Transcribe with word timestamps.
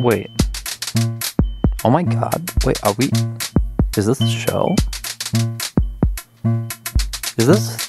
Wait. 0.00 0.28
Oh 1.84 1.90
my 1.90 2.02
god. 2.02 2.50
Wait, 2.64 2.82
are 2.82 2.94
we. 2.94 3.08
Is 3.96 4.06
this 4.06 4.20
a 4.20 4.28
show? 4.28 4.74
Is 7.38 7.46
this. 7.46 7.88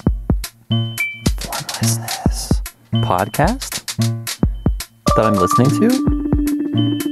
Formlessness 1.40 2.62
podcast 3.02 3.96
that 5.16 5.24
I'm 5.24 5.34
listening 5.34 5.70
to? 5.80 7.05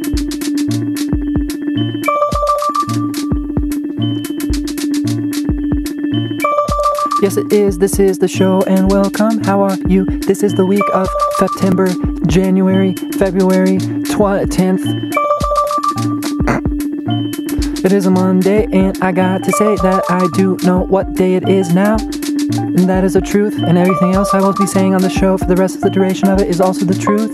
Yes, 7.25 7.39
it 7.39 7.55
is. 7.55 7.79
This 7.79 7.99
is 7.99 8.19
the 8.19 8.29
show, 8.29 8.61
and 8.67 8.91
welcome. 8.91 9.43
How 9.45 9.63
are 9.63 9.79
you? 9.89 10.05
This 10.05 10.43
is 10.43 10.53
the 10.53 10.67
week 10.67 10.85
of 10.93 11.09
September, 11.39 11.89
January, 12.27 12.93
February 13.17 13.79
tw- 13.79 14.45
10th. 14.53 14.85
It 17.83 17.93
is 17.93 18.05
a 18.05 18.11
Monday, 18.11 18.67
and 18.71 19.03
I 19.03 19.11
got 19.13 19.43
to 19.45 19.53
say 19.53 19.75
that 19.77 20.05
I 20.11 20.29
do 20.35 20.59
know 20.65 20.81
what 20.81 21.15
day 21.15 21.37
it 21.37 21.49
is 21.49 21.73
now. 21.73 21.97
And 21.97 22.87
that 22.91 23.05
is 23.05 23.15
the 23.15 23.23
truth, 23.23 23.55
and 23.57 23.79
everything 23.79 24.15
else 24.15 24.35
I 24.35 24.41
will 24.41 24.53
be 24.53 24.67
saying 24.67 24.95
on 24.95 25.01
the 25.01 25.09
show 25.09 25.39
for 25.39 25.47
the 25.47 25.57
rest 25.57 25.77
of 25.77 25.81
the 25.81 25.89
duration 25.89 26.29
of 26.29 26.43
it 26.43 26.51
is 26.51 26.61
also 26.61 26.85
the 26.85 26.93
truth. 26.93 27.33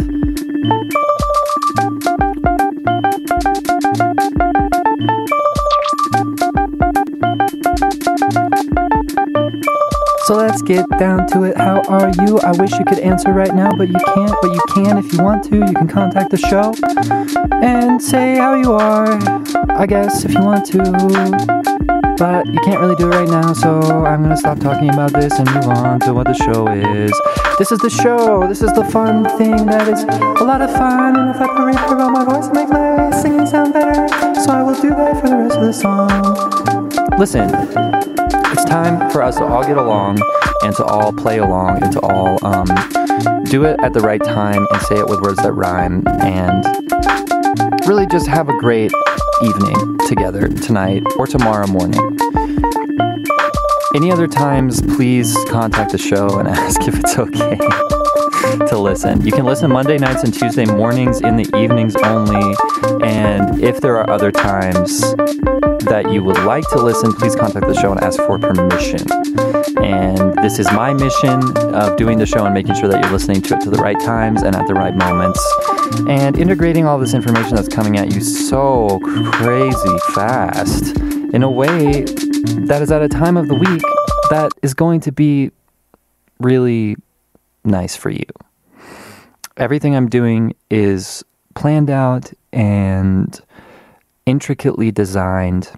So 10.30 10.36
let's 10.36 10.62
get 10.62 10.88
down 10.90 11.26
to 11.32 11.42
it. 11.42 11.56
How 11.56 11.82
are 11.88 12.08
you? 12.24 12.38
I 12.38 12.52
wish 12.52 12.70
you 12.78 12.84
could 12.84 13.00
answer 13.00 13.32
right 13.32 13.52
now, 13.52 13.72
but 13.76 13.88
you 13.88 13.98
can't. 14.14 14.32
But 14.40 14.52
you 14.52 14.60
can 14.72 14.96
if 14.96 15.12
you 15.12 15.24
want 15.24 15.42
to. 15.46 15.56
You 15.56 15.74
can 15.74 15.88
contact 15.88 16.30
the 16.30 16.36
show 16.36 16.72
and 17.60 18.00
say 18.00 18.36
how 18.36 18.54
you 18.54 18.72
are. 18.74 19.18
I 19.76 19.86
guess 19.86 20.24
if 20.24 20.32
you 20.32 20.40
want 20.40 20.66
to. 20.66 20.78
But 22.16 22.46
you 22.46 22.60
can't 22.60 22.78
really 22.78 22.94
do 22.94 23.10
it 23.10 23.16
right 23.16 23.28
now, 23.28 23.52
so 23.54 23.80
I'm 23.80 24.22
gonna 24.22 24.36
stop 24.36 24.60
talking 24.60 24.90
about 24.90 25.12
this 25.12 25.36
and 25.36 25.52
move 25.52 25.66
on 25.66 25.98
to 26.06 26.14
what 26.14 26.28
the 26.28 26.34
show 26.34 26.68
is. 26.68 27.10
This 27.58 27.72
is 27.72 27.80
the 27.80 27.90
show. 27.90 28.46
This 28.46 28.62
is 28.62 28.72
the 28.74 28.84
fun 28.84 29.24
thing 29.36 29.66
that 29.66 29.88
is 29.88 30.04
a 30.04 30.44
lot 30.44 30.62
of 30.62 30.70
fun. 30.70 31.16
And 31.18 31.30
if 31.30 31.40
I 31.40 31.48
could 31.48 32.00
on 32.00 32.12
my 32.12 32.24
voice, 32.24 32.46
it 32.46 32.54
makes 32.54 32.70
my 32.70 33.10
singing 33.20 33.46
sound 33.48 33.72
better. 33.72 34.06
So 34.40 34.52
I 34.52 34.62
will 34.62 34.80
do 34.80 34.90
that 34.90 35.20
for 35.20 35.28
the 35.28 35.38
rest 35.38 35.56
of 35.56 35.66
the 35.66 35.72
song. 35.72 37.18
Listen, 37.18 38.09
time 38.70 39.10
for 39.10 39.20
us 39.20 39.36
to 39.36 39.44
all 39.44 39.64
get 39.64 39.76
along 39.76 40.22
and 40.62 40.76
to 40.76 40.84
all 40.84 41.12
play 41.12 41.38
along 41.38 41.82
and 41.82 41.92
to 41.92 42.00
all 42.00 42.38
um, 42.46 42.66
do 43.46 43.64
it 43.64 43.76
at 43.82 43.92
the 43.92 44.00
right 44.00 44.22
time 44.22 44.64
and 44.70 44.82
say 44.82 44.96
it 44.96 45.08
with 45.08 45.20
words 45.20 45.42
that 45.42 45.52
rhyme 45.52 46.04
and 46.20 46.64
really 47.88 48.06
just 48.06 48.28
have 48.28 48.48
a 48.48 48.56
great 48.58 48.92
evening 49.42 49.98
together 50.06 50.46
tonight 50.48 51.02
or 51.16 51.26
tomorrow 51.26 51.66
morning. 51.66 52.00
Any 53.96 54.12
other 54.12 54.28
times, 54.28 54.80
please 54.82 55.36
contact 55.48 55.90
the 55.90 55.98
show 55.98 56.38
and 56.38 56.46
ask 56.48 56.80
if 56.86 56.94
it's 57.00 57.18
okay 57.18 57.58
to 58.68 58.78
listen. 58.78 59.24
You 59.24 59.32
can 59.32 59.44
listen 59.44 59.70
Monday 59.70 59.98
nights 59.98 60.22
and 60.22 60.32
Tuesday 60.32 60.64
mornings 60.64 61.20
in 61.20 61.36
the 61.36 61.44
evenings 61.56 61.96
only. 61.96 62.54
And 63.06 63.62
if 63.62 63.80
there 63.80 63.96
are 63.96 64.08
other 64.10 64.32
times 64.32 65.00
that 65.84 66.10
you 66.12 66.22
would 66.22 66.38
like 66.44 66.68
to 66.70 66.82
listen, 66.82 67.12
please 67.12 67.34
contact 67.34 67.66
the 67.66 67.74
show 67.74 67.92
and 67.92 68.00
ask 68.00 68.18
for 68.20 68.38
permission. 68.38 69.00
And 69.82 70.34
this 70.42 70.58
is 70.58 70.70
my 70.72 70.92
mission 70.92 71.56
of 71.74 71.96
doing 71.96 72.18
the 72.18 72.26
show 72.26 72.44
and 72.44 72.54
making 72.54 72.74
sure 72.74 72.88
that 72.88 73.02
you're 73.02 73.12
listening 73.12 73.42
to 73.42 73.54
it 73.54 73.60
to 73.62 73.70
the 73.70 73.78
right 73.78 73.98
times 74.00 74.42
and 74.42 74.54
at 74.54 74.66
the 74.66 74.74
right 74.74 74.94
moments. 74.94 75.40
And 76.08 76.38
integrating 76.38 76.86
all 76.86 76.98
this 76.98 77.14
information 77.14 77.56
that's 77.56 77.68
coming 77.68 77.98
at 77.98 78.12
you 78.12 78.20
so 78.20 79.00
crazy 79.32 79.98
fast 80.14 80.96
in 81.32 81.42
a 81.42 81.50
way 81.50 82.02
that 82.66 82.80
is 82.82 82.90
at 82.90 83.02
a 83.02 83.08
time 83.08 83.36
of 83.36 83.48
the 83.48 83.54
week 83.54 83.82
that 84.30 84.52
is 84.62 84.74
going 84.74 85.00
to 85.00 85.12
be 85.12 85.50
really 86.38 86.96
nice 87.64 87.96
for 87.96 88.10
you. 88.10 88.24
Everything 89.56 89.94
I'm 89.94 90.08
doing 90.08 90.54
is 90.70 91.24
planned 91.54 91.90
out 91.90 92.32
and 92.52 93.38
intricately 94.26 94.90
designed 94.90 95.70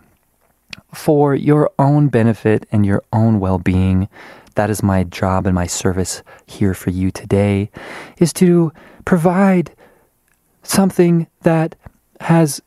for 0.94 1.34
your 1.34 1.70
own 1.78 2.09
benefit 2.09 2.66
and 2.70 2.84
your 2.84 3.03
own 3.12 3.41
well-being. 3.41 4.09
That 4.54 4.70
is 4.70 4.82
my 4.82 5.04
job 5.04 5.47
and 5.47 5.54
my 5.54 5.66
service 5.66 6.22
here 6.47 6.75
for 6.75 6.91
you 6.91 7.10
today 7.10 7.70
is 8.19 8.32
to 8.34 8.72
provide 9.04 9.75
something 10.62 11.26
that 11.41 11.75
has 12.20 12.60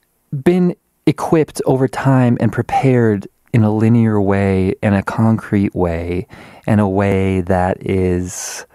been 0.43 0.75
equipped 1.05 1.61
over 1.65 1.87
time 1.87 2.37
and 2.39 2.51
prepared 2.51 3.27
in 3.53 3.63
a 3.63 3.71
linear 3.71 4.19
way, 4.19 4.73
in 4.81 4.93
a 4.93 5.03
concrete 5.03 5.73
way, 5.75 6.27
in 6.67 6.79
a 6.79 6.89
way 6.89 7.41
that 7.41 7.77
is 7.79 8.65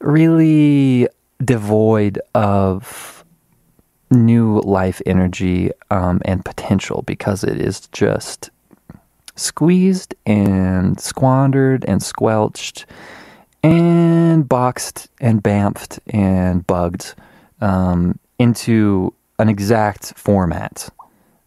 really 0.00 1.08
devoid 1.44 2.20
of 2.34 3.24
new 4.10 4.60
life 4.60 5.02
energy 5.04 5.70
um, 5.90 6.20
and 6.24 6.44
potential 6.44 7.02
because 7.02 7.42
it 7.44 7.60
is 7.60 7.80
just 7.88 8.50
squeezed 9.34 10.14
and 10.24 10.98
squandered 11.00 11.84
and 11.86 12.02
squelched 12.02 12.86
and 13.62 14.48
boxed 14.48 15.08
and 15.20 15.42
bamfed 15.42 15.98
and 16.08 16.66
bugged 16.66 17.14
um, 17.60 18.18
into 18.38 19.12
an 19.38 19.48
exact 19.48 20.16
format, 20.16 20.88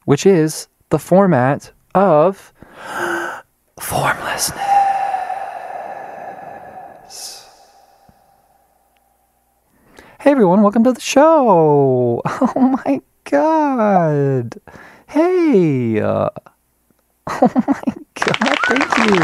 which 0.05 0.25
is 0.25 0.67
the 0.89 0.99
format 0.99 1.71
of 1.95 2.53
formlessness. 3.79 4.78
Hey 10.21 10.31
everyone, 10.31 10.61
welcome 10.63 10.83
to 10.83 10.91
the 10.91 10.99
show. 10.99 12.21
Oh 12.41 12.81
my 12.85 13.01
god. 13.23 14.59
Hey. 15.07 16.01
Uh, 16.01 16.29
oh 17.29 17.51
my 17.65 17.81
god, 18.15 18.57
thank 18.67 18.97
you. 18.97 19.15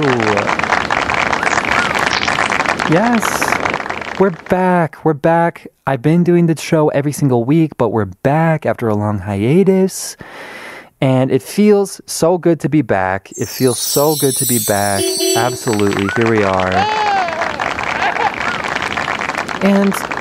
Yes. 2.96 4.22
We're 4.22 4.30
back. 4.48 5.04
We're 5.04 5.14
back. 5.14 5.68
I've 5.86 6.02
been 6.02 6.24
doing 6.24 6.46
the 6.46 6.56
show 6.56 6.88
every 6.88 7.12
single 7.12 7.44
week, 7.44 7.76
but 7.76 7.90
we're 7.90 8.06
back 8.06 8.66
after 8.66 8.88
a 8.88 8.96
long 8.96 9.20
hiatus. 9.20 10.16
And 11.02 11.30
it 11.30 11.42
feels 11.42 12.00
so 12.06 12.38
good 12.38 12.62
to 12.62 12.70
be 12.70 12.82
back. 12.82 13.34
It 13.34 13.50
feels 13.50 13.80
so 13.80 14.16
good 14.16 14.38
to 14.38 14.46
be 14.46 14.60
back. 14.66 15.04
Absolutely. 15.36 16.08
Here 16.16 16.32
we 16.32 16.42
are. 16.46 16.72
And 19.62 20.15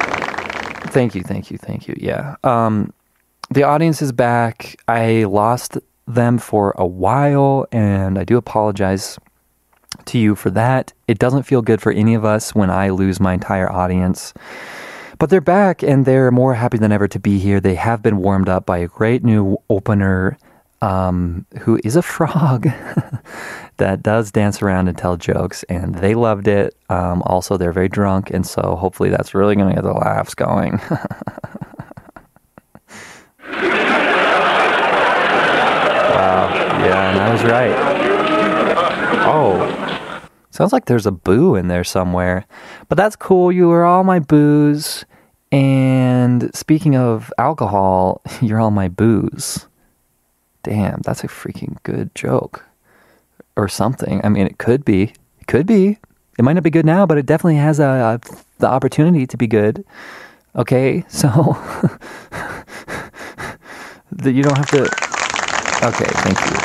thank 0.95 1.15
you, 1.15 1.23
thank 1.23 1.51
you, 1.51 1.59
thank 1.59 1.89
you. 1.89 1.95
Yeah. 1.99 2.37
Um, 2.45 2.93
the 3.51 3.63
audience 3.63 4.01
is 4.01 4.13
back. 4.13 4.77
I 4.89 5.25
lost 5.25 5.79
them 6.07 6.39
for 6.39 6.75
a 6.77 6.87
while, 6.87 7.67
and 7.73 8.19
I 8.19 8.25
do 8.25 8.37
apologize 8.37 9.19
to 10.07 10.19
you 10.19 10.35
for 10.35 10.51
that. 10.51 10.93
It 11.09 11.19
doesn't 11.19 11.45
feel 11.45 11.63
good 11.63 11.81
for 11.81 11.93
any 11.93 12.15
of 12.15 12.25
us 12.25 12.55
when 12.55 12.71
I 12.71 12.91
lose 12.91 13.21
my 13.21 13.35
entire 13.35 13.71
audience. 13.71 14.35
But 15.19 15.31
they're 15.31 15.41
back 15.41 15.83
and 15.83 16.05
they're 16.05 16.31
more 16.31 16.55
happy 16.55 16.79
than 16.79 16.91
ever 16.91 17.07
to 17.09 17.21
be 17.21 17.39
here. 17.39 17.61
They 17.61 17.77
have 17.77 18.03
been 18.03 18.19
warmed 18.19 18.49
up 18.49 18.67
by 18.67 18.79
a 18.79 18.89
great 18.89 19.23
new 19.23 19.57
opener 19.71 20.37
um, 20.85 21.47
who 21.61 21.81
is 21.83 21.97
a 21.97 22.03
frog 22.03 22.65
that 23.79 24.03
does 24.03 24.31
dance 24.31 24.61
around 24.61 24.87
and 24.87 24.99
tell 24.99 25.17
jokes, 25.17 25.63
and 25.65 25.95
they 25.95 26.15
loved 26.15 26.47
it. 26.47 26.77
Um, 26.91 27.23
also, 27.25 27.57
they're 27.57 27.73
very 27.73 27.89
drunk, 27.89 28.31
and 28.31 28.47
so 28.47 28.77
hopefully 28.77 29.09
that's 29.09 29.35
really 29.35 29.57
going 29.57 29.71
to 29.71 29.75
get 29.75 29.83
the 29.83 29.95
laughs 29.95 30.35
going. 30.35 30.73
wow, 30.91 31.01
yeah, 36.85 37.11
and 37.11 37.19
I 37.19 37.33
was 37.33 37.43
right. 37.45 37.75
Oh, 39.27 40.29
sounds 40.51 40.75
like 40.75 40.85
there's 40.85 41.07
a 41.07 41.13
boo 41.13 41.55
in 41.55 41.69
there 41.69 41.85
somewhere, 41.85 42.45
but 42.91 42.97
that's 42.97 43.17
cool. 43.17 43.51
You 43.51 43.71
are 43.71 43.87
all 43.87 44.05
my 44.05 44.19
boos. 44.19 45.07
And 45.51 46.55
speaking 46.55 46.95
of 46.95 47.33
alcohol, 47.39 48.21
you're 48.43 48.61
all 48.61 48.71
my 48.71 48.89
booze. 48.89 49.67
Damn, 50.65 51.01
that's 51.03 51.23
a 51.23 51.29
freaking 51.29 51.77
good 51.85 52.15
joke. 52.15 52.65
Or 53.57 53.69
something. 53.69 54.21
I 54.25 54.29
mean, 54.29 54.47
it 54.47 54.59
could 54.59 54.85
be. 54.85 55.13
It 55.41 55.47
could 55.47 55.67
be. 55.67 55.99
It 56.39 56.43
might 56.43 56.55
not 56.55 56.65
be 56.65 56.71
good 56.71 56.87
now, 56.87 57.07
but 57.07 57.19
it 57.19 57.27
definitely 57.27 57.57
has 57.57 57.79
a, 57.79 58.21
a 58.21 58.21
the 58.59 58.67
opportunity 58.67 59.27
to 59.29 59.37
be 59.37 59.47
good. 59.47 59.85
Okay, 60.57 61.05
so 61.09 61.31
that 64.11 64.33
you 64.33 64.43
don't 64.43 64.57
have 64.59 64.71
to. 64.71 64.83
Okay, 65.87 66.11
thank 66.25 66.41
you. 66.41 66.57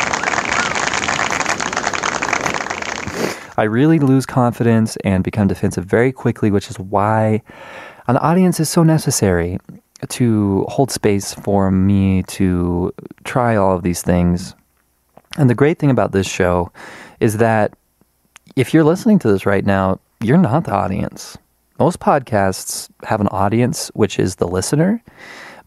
I 3.58 3.64
really 3.64 4.00
lose 4.00 4.26
confidence 4.26 4.98
and 5.04 5.24
become 5.24 5.48
defensive 5.48 5.86
very 5.86 6.12
quickly, 6.14 6.50
which 6.50 6.70
is 6.70 6.80
why 6.80 7.42
An 8.08 8.18
audience 8.18 8.60
is 8.60 8.70
so 8.70 8.84
necessary 8.84 9.60
to 10.08 10.66
hold 10.70 10.92
space 10.92 11.34
for 11.34 11.72
me 11.72 12.24
to 12.24 12.94
try 13.24 13.56
all 13.56 13.76
of 13.76 13.84
these 13.84 14.02
things. 14.02 14.56
And 15.38 15.50
the 15.50 15.56
great 15.56 15.80
thing 15.80 15.92
about 15.92 16.12
this 16.12 16.28
show 16.28 16.72
is 17.20 17.38
that 17.38 17.74
if 18.56 18.74
you're 18.74 18.84
listening 18.84 19.20
to 19.20 19.32
this 19.32 19.46
right 19.46 19.66
now, 19.66 20.00
you're 20.22 20.38
not 20.38 20.64
the 20.66 20.74
audience. 20.74 21.38
Most 21.80 22.00
podcasts 22.00 22.90
have 23.04 23.22
an 23.22 23.28
audience, 23.28 23.90
which 23.94 24.20
is 24.20 24.36
the 24.36 24.48
listener. 24.48 25.02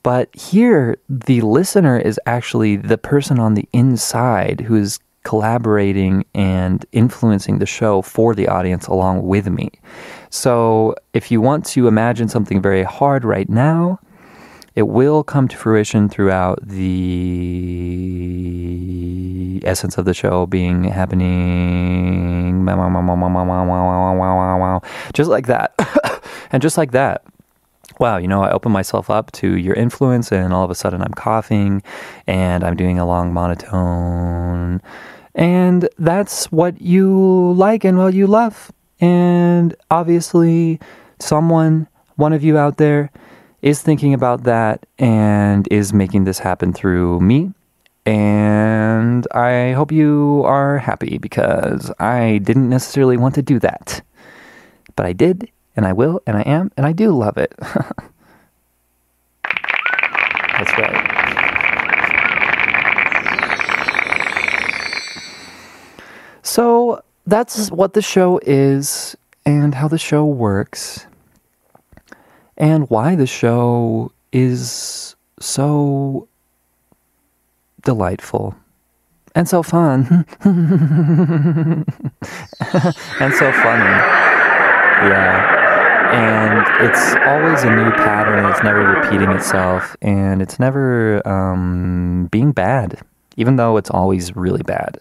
But 0.02 0.34
here, 0.34 0.98
the 1.08 1.40
listener 1.42 1.98
is 1.98 2.18
actually 2.26 2.76
the 2.76 2.98
person 2.98 3.38
on 3.38 3.54
the 3.54 3.68
inside 3.72 4.60
who 4.60 4.74
is 4.74 4.98
collaborating 5.22 6.24
and 6.34 6.84
influencing 6.92 7.58
the 7.58 7.66
show 7.66 8.02
for 8.02 8.34
the 8.34 8.48
audience 8.48 8.88
along 8.88 9.26
with 9.26 9.48
me. 9.48 9.70
So 10.30 10.96
if 11.14 11.30
you 11.30 11.40
want 11.40 11.64
to 11.66 11.86
imagine 11.86 12.28
something 12.28 12.60
very 12.60 12.82
hard 12.82 13.24
right 13.24 13.48
now, 13.48 14.00
it 14.74 14.88
will 14.88 15.22
come 15.22 15.48
to 15.48 15.56
fruition 15.56 16.08
throughout 16.08 16.58
the 16.66 17.22
essence 19.64 19.98
of 19.98 20.04
the 20.04 20.14
show 20.14 20.46
being 20.46 20.84
happening 20.84 22.64
just 25.12 25.30
like 25.30 25.46
that 25.46 25.74
and 26.52 26.62
just 26.62 26.78
like 26.78 26.92
that 26.92 27.22
wow 27.98 28.16
you 28.16 28.26
know 28.26 28.42
i 28.42 28.50
open 28.50 28.72
myself 28.72 29.10
up 29.10 29.30
to 29.32 29.56
your 29.56 29.74
influence 29.74 30.32
and 30.32 30.52
all 30.52 30.64
of 30.64 30.70
a 30.70 30.74
sudden 30.74 31.02
i'm 31.02 31.12
coughing 31.14 31.82
and 32.26 32.64
i'm 32.64 32.76
doing 32.76 32.98
a 32.98 33.06
long 33.06 33.32
monotone 33.32 34.80
and 35.34 35.88
that's 35.98 36.50
what 36.52 36.80
you 36.80 37.52
like 37.54 37.84
and 37.84 37.98
what 37.98 38.14
you 38.14 38.26
love 38.26 38.72
and 39.00 39.74
obviously 39.90 40.80
someone 41.18 41.86
one 42.16 42.32
of 42.32 42.42
you 42.42 42.56
out 42.56 42.76
there 42.78 43.10
is 43.62 43.80
thinking 43.80 44.12
about 44.12 44.42
that 44.42 44.84
and 44.98 45.66
is 45.70 45.92
making 45.94 46.24
this 46.24 46.40
happen 46.40 46.72
through 46.72 47.20
me. 47.20 47.52
And 48.04 49.26
I 49.32 49.72
hope 49.72 49.92
you 49.92 50.42
are 50.44 50.78
happy 50.78 51.18
because 51.18 51.92
I 52.00 52.38
didn't 52.38 52.68
necessarily 52.68 53.16
want 53.16 53.36
to 53.36 53.42
do 53.42 53.60
that. 53.60 54.02
But 54.96 55.06
I 55.06 55.12
did, 55.12 55.48
and 55.76 55.86
I 55.86 55.92
will, 55.92 56.20
and 56.26 56.36
I 56.36 56.42
am, 56.42 56.72
and 56.76 56.84
I 56.84 56.92
do 56.92 57.12
love 57.12 57.38
it. 57.38 57.54
That's 60.58 60.78
right. 60.78 61.08
So 66.42 67.02
that's 67.26 67.70
what 67.70 67.94
the 67.94 68.02
show 68.02 68.40
is 68.42 69.16
and 69.46 69.74
how 69.74 69.88
the 69.88 69.96
show 69.96 70.26
works 70.26 71.06
and 72.62 72.88
why 72.90 73.16
the 73.16 73.26
show 73.26 74.12
is 74.32 75.16
so 75.40 76.28
delightful 77.82 78.54
and 79.34 79.48
so 79.48 79.64
fun 79.64 80.24
and 80.44 81.84
so 83.34 83.50
funny. 83.52 83.92
Yeah. 85.02 85.58
And 86.12 86.86
it's 86.86 87.16
always 87.26 87.64
a 87.64 87.74
new 87.74 87.90
pattern. 87.90 88.48
It's 88.48 88.62
never 88.62 88.86
repeating 88.86 89.30
itself, 89.30 89.96
and 90.02 90.40
it's 90.40 90.60
never 90.60 91.26
um, 91.26 92.28
being 92.30 92.52
bad, 92.52 93.00
even 93.36 93.56
though 93.56 93.76
it's 93.78 93.90
always 93.90 94.36
really 94.36 94.62
bad. 94.62 94.98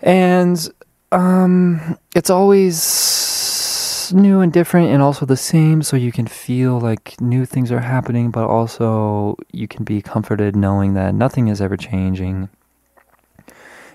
And 0.00 0.66
um, 1.12 1.98
it's 2.16 2.30
always 2.30 3.21
new 4.12 4.40
and 4.40 4.52
different 4.52 4.90
and 4.90 5.02
also 5.02 5.26
the 5.26 5.36
same 5.36 5.82
so 5.82 5.96
you 5.96 6.12
can 6.12 6.26
feel 6.26 6.80
like 6.80 7.20
new 7.20 7.44
things 7.44 7.70
are 7.70 7.80
happening 7.80 8.30
but 8.30 8.46
also 8.46 9.36
you 9.52 9.68
can 9.68 9.84
be 9.84 10.02
comforted 10.02 10.56
knowing 10.56 10.94
that 10.94 11.14
nothing 11.14 11.48
is 11.48 11.60
ever 11.60 11.76
changing. 11.76 12.48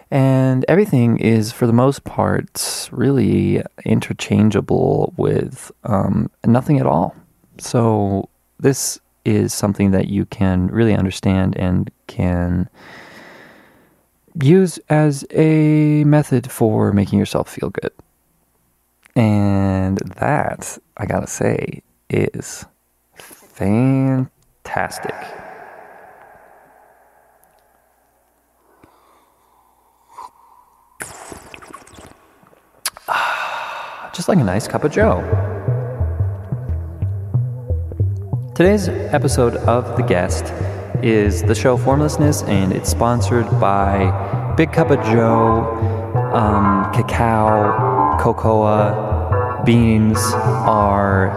And 0.10 0.64
everything 0.70 1.18
is 1.20 1.52
for 1.52 1.68
the 1.68 1.74
most 1.74 2.06
part 2.06 2.90
really 2.92 3.62
interchangeable 3.84 5.14
with 5.18 5.72
um, 5.84 6.32
nothing 6.46 6.80
at 6.80 6.86
all. 6.86 7.14
So 7.58 8.30
this 8.60 9.00
is 9.26 9.54
something 9.54 9.92
that 9.92 10.08
you 10.08 10.26
can 10.26 10.68
really 10.68 10.96
understand 10.96 11.58
and 11.58 11.92
can 12.08 12.70
use 14.42 14.80
as 14.90 15.26
a 15.32 16.04
method 16.06 16.50
for 16.50 16.94
making 16.94 17.20
yourself 17.20 17.50
feel 17.50 17.70
good 17.70 17.92
and 19.18 19.98
that, 20.20 20.78
I 20.96 21.08
gotta 21.08 21.26
say, 21.26 21.82
is 22.08 22.64
fantastic. 23.16 25.16
Just 34.14 34.30
like 34.30 34.38
a 34.38 34.44
nice 34.44 34.68
cup 34.68 34.84
of 34.84 34.92
joe. 34.92 35.24
Today's 38.54 38.88
episode 38.88 39.56
of 39.56 39.98
The 39.98 40.04
Guest 40.04 40.54
is 41.04 41.42
the 41.42 41.56
show 41.56 41.76
Formlessness, 41.76 42.44
and 42.44 42.72
it's 42.72 42.92
sponsored 42.92 43.50
by 43.60 44.54
Big 44.56 44.72
Cup 44.72 44.92
of 44.92 45.04
Joe, 45.06 45.64
um, 46.34 46.94
Cacao, 46.94 47.97
Cocoa, 48.20 49.64
beans 49.66 50.18
are 50.34 51.30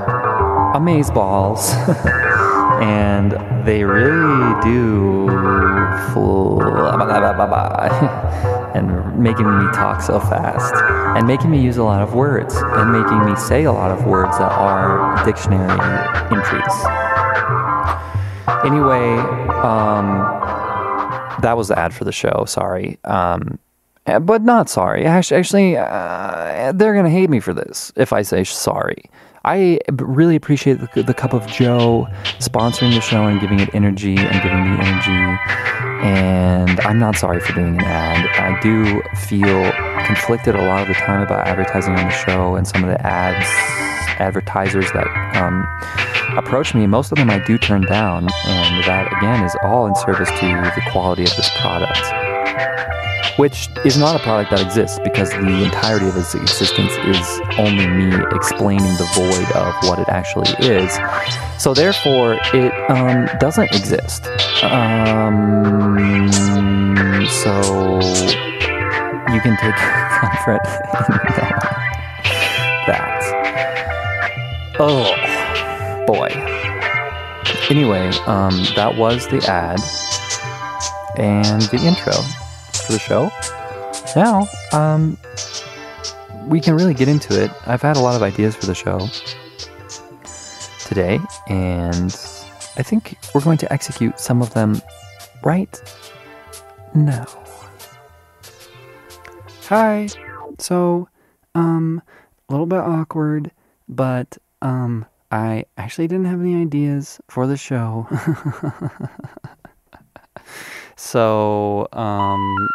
amaze 0.75 1.11
balls, 1.11 1.71
and 2.81 3.33
they 3.67 3.85
really 3.85 4.61
do 4.63 5.29
fool 6.13 6.61
and 8.75 9.19
making 9.19 9.47
me 9.47 9.65
talk 9.73 10.01
so 10.01 10.21
fast 10.21 10.73
and 11.17 11.27
making 11.27 11.51
me 11.51 11.61
use 11.61 11.77
a 11.77 11.83
lot 11.83 12.03
of 12.03 12.15
words 12.15 12.55
and 12.57 12.93
making 12.93 13.25
me 13.25 13.35
say 13.37 13.65
a 13.65 13.73
lot 13.73 13.91
of 13.91 14.07
words 14.07 14.39
that 14.39 14.53
are 14.53 15.25
dictionary 15.25 15.69
entries. 16.31 16.85
Anyway, 18.65 19.17
um, 19.63 20.07
that 21.43 21.57
was 21.57 21.69
the 21.69 21.79
ad 21.79 21.93
for 21.93 22.05
the 22.05 22.13
show. 22.13 22.45
Sorry. 22.47 22.99
Um, 23.05 23.59
but 24.19 24.43
not 24.43 24.69
sorry. 24.69 25.05
Actually, 25.07 25.39
actually 25.39 25.77
uh, 25.77 26.73
they're 26.73 26.95
going 26.95 27.05
to 27.05 27.11
hate 27.11 27.31
me 27.31 27.41
for 27.41 27.55
this 27.55 27.93
if 27.97 28.13
I 28.13 28.23
say 28.23 28.45
sorry. 28.45 29.05
I 29.45 29.79
really 29.91 30.37
appreciate 30.37 30.81
the, 30.81 31.03
the, 31.03 31.15
Cup 31.15 31.33
of 31.33 31.47
Joe 31.47 32.07
sponsoring 32.41 32.93
the 32.93 33.01
show 33.01 33.27
and 33.27 33.41
giving 33.41 33.59
it 33.59 33.71
energy 33.75 34.17
and 34.19 34.43
giving 34.43 34.65
me 34.65 34.77
energy. 34.79 35.39
And 36.03 36.79
I'm 36.81 36.99
not 36.99 37.17
sorry 37.17 37.41
for 37.41 37.55
doing 37.55 37.77
an 37.77 37.81
ad. 37.81 38.27
I 38.39 38.61
do 38.61 39.03
feel 39.17 39.73
conflicted 40.05 40.55
a 40.55 40.67
lot 40.67 40.83
of 40.83 40.89
the 40.89 40.95
time 40.95 41.23
about 41.23 41.47
advertising 41.47 41.95
on 41.95 42.05
the 42.05 42.11
show 42.11 42.57
and 42.57 42.69
some 42.69 42.85
of 42.85 42.91
the 42.91 43.01
ads, 43.07 43.47
advertisers 44.21 44.93
that 44.93 45.07
um, 45.37 45.67
approach 46.37 46.75
me. 46.75 46.87
Most 46.87 47.11
of 47.11 47.17
them 47.17 47.31
I 47.31 47.39
do 47.39 47.57
turn 47.57 47.87
down. 47.87 48.29
And 48.45 48.85
that, 48.85 49.11
again, 49.17 49.43
is 49.43 49.57
all 49.63 49.87
in 49.87 49.95
service 49.95 50.29
to 50.29 50.73
the 50.77 50.83
quality 50.91 51.23
of 51.23 51.35
this 51.37 51.51
product 51.61 51.97
which 53.41 53.71
is 53.87 53.97
not 53.97 54.15
a 54.15 54.19
product 54.19 54.51
that 54.51 54.61
exists 54.61 54.99
because 55.03 55.31
the 55.31 55.65
entirety 55.65 56.07
of 56.07 56.15
its 56.15 56.35
existence 56.35 56.93
is 57.09 57.41
only 57.57 57.87
me 57.87 58.15
explaining 58.33 58.93
the 58.99 59.09
void 59.15 59.51
of 59.57 59.73
what 59.89 59.99
it 59.99 60.07
actually 60.11 60.51
is. 60.59 60.99
So 61.57 61.73
therefore, 61.73 62.39
it 62.53 62.91
um, 62.91 63.31
doesn't 63.39 63.73
exist. 63.73 64.27
Um, 64.63 66.29
so 67.31 68.01
you 69.33 69.41
can 69.41 69.57
take 69.57 69.75
comfort 70.21 70.61
in 71.09 71.17
that. 72.89 73.17
Oh 74.79 76.05
boy. 76.07 76.29
Anyway, 77.71 78.09
um, 78.27 78.53
that 78.77 78.97
was 78.99 79.27
the 79.29 79.43
ad 79.49 79.81
and 81.17 81.63
the 81.63 81.79
intro 81.79 82.13
the 82.91 82.99
show. 82.99 83.31
Now, 84.17 84.49
um, 84.73 85.17
we 86.47 86.61
can 86.61 86.75
really 86.75 86.95
get 86.95 87.09
into 87.09 87.43
it. 87.43 87.51
I've 87.67 87.83
had 87.83 87.97
a 87.97 88.01
lot 88.01 88.17
of 88.17 88.23
ideas 88.23 88.57
for 88.57 88.67
the 88.67 88.75
show 88.75 89.09
today, 90.87 91.21
and 91.49 92.13
I 92.77 92.83
think 92.83 93.17
we're 93.35 93.43
going 93.43 93.59
to 93.59 93.73
execute 93.73 94.19
some 94.19 94.43
of 94.43 94.53
them 94.55 94.81
right 95.43 95.81
now. 96.95 97.27
Hi. 99.69 100.09
So, 100.59 101.09
um, 101.55 102.03
a 102.49 102.53
little 102.53 102.67
bit 102.67 102.81
awkward, 102.81 103.51
but 103.89 104.37
um, 104.63 105.07
I 105.31 105.65
actually 105.77 106.09
didn't 106.09 106.27
have 106.27 106.41
any 106.41 106.61
ideas 106.61 107.21
for 107.29 107.47
the 107.47 107.57
show. 107.57 108.09
so, 110.97 111.89
um, 111.93 112.69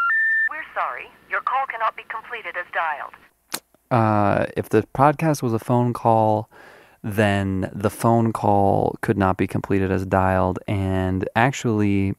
cannot 1.72 1.96
be 1.96 2.04
completed 2.10 2.56
as 2.58 2.66
dialed. 2.74 3.14
Uh, 3.92 4.46
if 4.58 4.70
the 4.70 4.84
podcast 4.94 5.42
was 5.42 5.54
a 5.54 5.60
phone 5.60 5.94
call, 5.94 6.50
then 7.04 7.70
the 7.74 7.90
phone 7.90 8.34
call 8.34 8.98
could 9.02 9.18
not 9.18 9.38
be 9.38 9.48
completed 9.48 9.92
as 9.92 10.06
dialed. 10.06 10.60
And 10.68 11.28
actually, 11.36 12.16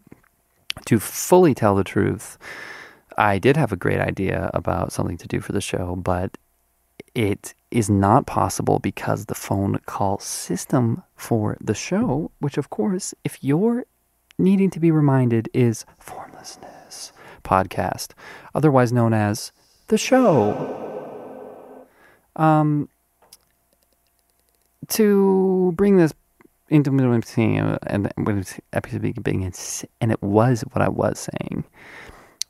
to 0.87 1.01
fully 1.01 1.55
tell 1.55 1.75
the 1.75 1.85
truth, 1.85 2.39
I 3.19 3.39
did 3.39 3.57
have 3.57 3.73
a 3.73 3.77
great 3.77 4.01
idea 4.01 4.51
about 4.55 4.93
something 4.93 5.17
to 5.19 5.27
do 5.27 5.41
for 5.41 5.53
the 5.53 5.61
show, 5.61 5.97
but 5.97 6.39
it 7.15 7.55
is 7.71 7.91
not 7.91 8.27
possible 8.27 8.79
because 8.79 9.25
the 9.25 9.35
phone 9.35 9.81
call 9.87 10.19
system 10.19 11.03
for 11.17 11.57
the 11.61 11.75
show, 11.75 12.31
which 12.39 12.59
of 12.59 12.71
course, 12.71 13.15
if 13.25 13.43
you're 13.43 13.87
needing 14.39 14.71
to 14.71 14.79
be 14.79 14.91
reminded, 14.91 15.49
is 15.55 15.87
Formlessness 15.99 17.13
Podcast, 17.47 18.11
otherwise 18.55 18.93
known 18.93 19.15
as 19.15 19.53
the 19.89 19.97
show. 19.97 21.87
Um, 22.35 22.89
to 24.89 25.73
bring 25.77 25.97
this 25.97 26.13
into 26.69 26.91
middle 26.91 27.13
and 27.87 28.13
when 28.17 28.45
episode 28.73 29.03
beginning, 29.03 29.53
and 30.01 30.13
it 30.13 30.23
was 30.23 30.63
what 30.73 30.83
I 30.83 30.89
was 30.89 31.29
saying, 31.31 31.65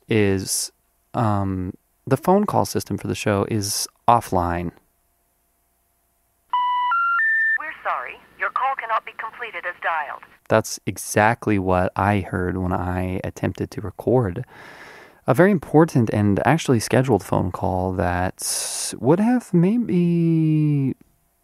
is 0.09 0.71
um, 1.13 1.73
the 2.05 2.17
phone 2.17 2.45
call 2.45 2.65
system 2.65 2.97
for 2.97 3.07
the 3.07 3.15
show 3.15 3.45
is 3.49 3.87
offline. 4.07 4.71
We're 7.59 7.73
sorry. 7.83 8.15
Your 8.39 8.49
call 8.49 8.75
cannot 8.79 9.05
be 9.05 9.13
completed 9.17 9.65
as 9.67 9.75
dialed. 9.81 10.23
That's 10.49 10.79
exactly 10.85 11.59
what 11.59 11.91
I 11.95 12.21
heard 12.21 12.57
when 12.57 12.71
I 12.71 13.19
attempted 13.23 13.71
to 13.71 13.81
record 13.81 14.45
a 15.27 15.33
very 15.33 15.51
important 15.51 16.09
and 16.11 16.45
actually 16.47 16.79
scheduled 16.79 17.23
phone 17.23 17.51
call 17.51 17.91
that 17.93 18.93
would 18.99 19.19
have 19.19 19.53
maybe 19.53 20.95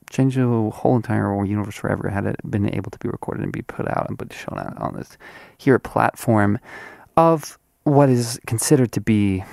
changed 0.09 0.37
the 0.37 0.69
whole 0.69 0.95
entire 0.95 1.43
universe 1.43 1.75
forever 1.75 2.07
had 2.09 2.25
it 2.25 2.35
been 2.49 2.73
able 2.73 2.89
to 2.91 2.99
be 2.99 3.09
recorded 3.09 3.43
and 3.43 3.51
be 3.51 3.61
put 3.61 3.87
out 3.89 4.07
and 4.07 4.17
put 4.17 4.31
shown 4.31 4.57
out 4.59 4.77
on 4.77 4.95
this 4.95 5.17
here 5.57 5.79
platform 5.79 6.57
of 7.17 7.57
what 7.83 8.09
is 8.09 8.39
considered 8.47 8.91
to 8.91 9.01
be 9.01 9.43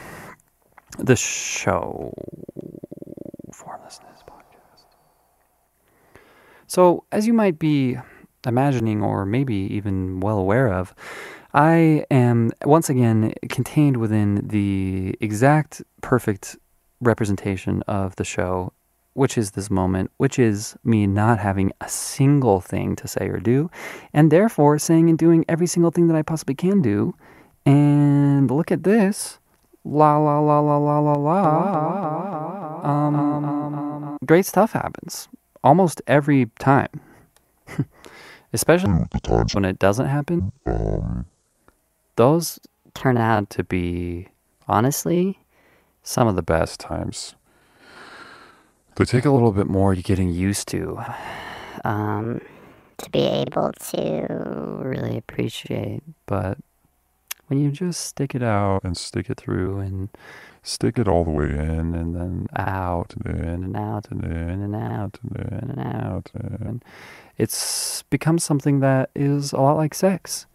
the 0.98 1.16
show 1.16 2.14
Formlessness 3.52 4.22
podcast. 4.26 4.84
So, 6.66 7.04
as 7.10 7.26
you 7.26 7.32
might 7.32 7.58
be 7.58 7.98
imagining 8.46 9.02
or 9.02 9.26
maybe 9.26 9.54
even 9.54 10.20
well 10.20 10.38
aware 10.38 10.72
of, 10.72 10.94
I 11.52 12.06
am 12.10 12.52
once 12.64 12.88
again 12.88 13.34
contained 13.48 13.96
within 13.96 14.46
the 14.46 15.16
exact 15.20 15.82
perfect 16.00 16.56
representation 17.00 17.82
of 17.88 18.14
the 18.16 18.24
show, 18.24 18.72
which 19.14 19.36
is 19.36 19.52
this 19.52 19.68
moment, 19.68 20.12
which 20.18 20.38
is 20.38 20.76
me 20.84 21.08
not 21.08 21.40
having 21.40 21.72
a 21.80 21.88
single 21.88 22.60
thing 22.60 22.94
to 22.96 23.08
say 23.08 23.28
or 23.28 23.40
do, 23.40 23.68
and 24.12 24.30
therefore 24.30 24.78
saying 24.78 25.08
and 25.08 25.18
doing 25.18 25.44
every 25.48 25.66
single 25.66 25.90
thing 25.90 26.06
that 26.06 26.16
I 26.16 26.22
possibly 26.22 26.54
can 26.54 26.82
do. 26.82 27.14
And 27.66 28.50
look 28.50 28.70
at 28.70 28.84
this. 28.84 29.38
La 29.84 30.18
la 30.18 30.38
la 30.38 30.60
la 30.60 30.76
la 30.76 30.98
la 31.00 31.12
la. 31.14 32.80
Um, 32.82 34.18
great 34.24 34.46
stuff 34.46 34.72
happens 34.72 35.28
almost 35.64 36.00
every 36.06 36.46
time. 36.58 37.00
Especially 38.52 38.90
when 39.52 39.64
it 39.64 39.78
doesn't 39.78 40.06
happen. 40.06 40.52
Um, 40.66 41.26
those 42.16 42.58
turn 42.94 43.16
out 43.16 43.50
to 43.50 43.64
be, 43.64 44.28
honestly, 44.68 45.38
some 46.02 46.28
of 46.28 46.36
the 46.36 46.42
best 46.42 46.80
times. 46.80 47.34
They 48.96 49.04
take 49.04 49.24
a 49.24 49.30
little 49.30 49.52
bit 49.52 49.66
more 49.66 49.94
getting 49.94 50.30
used 50.30 50.68
to. 50.68 51.00
Um, 51.84 52.40
to 52.98 53.10
be 53.10 53.20
able 53.20 53.72
to 53.72 54.80
really 54.82 55.16
appreciate, 55.16 56.02
but 56.26 56.58
when 57.46 57.58
you 57.58 57.72
just 57.72 58.04
stick 58.04 58.34
it 58.34 58.42
out 58.42 58.84
and 58.84 58.96
stick 58.96 59.28
it 59.28 59.36
through 59.36 59.78
and 59.78 60.08
stick 60.62 60.98
it 60.98 61.08
all 61.08 61.24
the 61.24 61.30
way 61.30 61.46
in 61.46 61.94
and 61.94 62.14
then 62.14 62.46
out 62.54 63.14
and 63.16 63.34
in 63.34 63.64
and 63.64 63.76
out 63.76 64.08
and 64.10 64.22
in 64.22 64.62
and 64.62 64.76
out 64.76 65.18
and 65.22 65.36
in 65.36 65.70
and 65.70 65.80
out 65.80 66.30
and 66.34 66.84
it's 67.38 68.02
become 68.04 68.38
something 68.38 68.80
that 68.80 69.10
is 69.16 69.52
a 69.52 69.60
lot 69.60 69.76
like 69.76 69.94
sex 69.94 70.46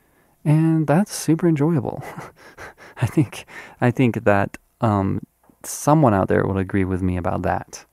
and 0.45 0.85
that's 0.85 1.13
super 1.13 1.47
enjoyable. 1.47 2.03
I 3.01 3.07
think 3.07 3.45
I 3.81 3.91
think 3.91 4.23
that 4.23 4.57
um, 4.79 5.21
someone 5.63 6.13
out 6.13 6.27
there 6.27 6.45
will 6.45 6.57
agree 6.57 6.85
with 6.85 7.01
me 7.01 7.17
about 7.17 7.41
that. 7.41 7.83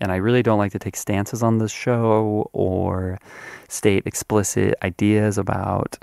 And 0.00 0.10
I 0.10 0.16
really 0.16 0.42
don't 0.42 0.58
like 0.58 0.72
to 0.72 0.80
take 0.80 0.96
stances 0.96 1.44
on 1.44 1.58
this 1.58 1.70
show 1.70 2.50
or 2.52 3.20
state 3.68 4.04
explicit 4.06 4.74
ideas 4.82 5.38
about 5.38 5.96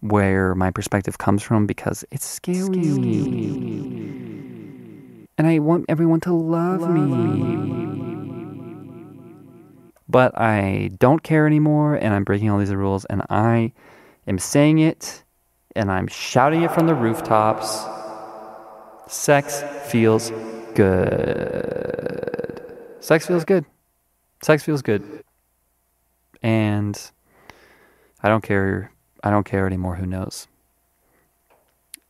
where 0.00 0.54
my 0.54 0.70
perspective 0.70 1.16
comes 1.16 1.42
from 1.42 1.66
because 1.66 2.04
it's 2.10 2.26
scary. 2.26 2.66
scary. 2.66 3.46
And 5.38 5.46
I 5.46 5.58
want 5.60 5.86
everyone 5.88 6.20
to 6.20 6.34
love, 6.34 6.82
love 6.82 6.90
me. 6.90 7.00
me. 7.00 7.76
But 10.08 10.38
I 10.38 10.90
don't 10.98 11.22
care 11.22 11.46
anymore 11.46 11.94
and 11.94 12.12
I'm 12.12 12.24
breaking 12.24 12.50
all 12.50 12.58
these 12.58 12.74
rules 12.74 13.06
and 13.06 13.22
I 13.30 13.72
am 14.26 14.38
saying 14.38 14.78
it 14.78 15.22
and 15.74 15.90
I'm 15.90 16.06
shouting 16.08 16.62
it 16.62 16.70
from 16.72 16.86
the 16.86 16.94
rooftops. 16.94 17.84
Sex 19.08 19.62
feels 19.84 20.30
good. 20.74 22.62
Sex 23.00 23.26
feels 23.26 23.44
good. 23.44 23.64
Sex 24.42 24.62
feels 24.62 24.82
good. 24.82 25.22
And 26.42 26.98
I 28.22 28.28
don't 28.28 28.42
care 28.42 28.92
I 29.22 29.30
don't 29.30 29.44
care 29.44 29.66
anymore 29.66 29.96
who 29.96 30.06
knows 30.06 30.46